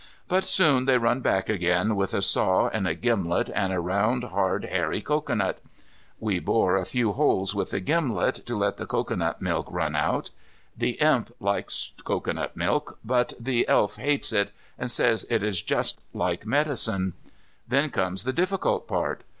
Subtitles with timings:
[0.27, 4.23] But soon they run back again, with a saw and a gimlet, and a round,
[4.23, 5.59] hard, hairy cocoanut.
[6.19, 10.31] We bore a few holes with the gimlet, to let the cocoanut milk run out.
[10.75, 16.01] The Imp likes cocoanut milk, but the Elf hates it, and says it is just
[16.15, 17.13] like medicine.
[17.67, 19.23] Then comes the difficult part.